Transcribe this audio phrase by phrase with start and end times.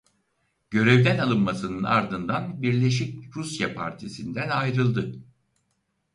[0.69, 5.15] Görevden alınmasının ardından Birleşik Rusya partisinden ayrıldı.